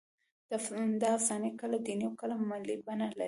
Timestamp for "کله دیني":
1.61-2.05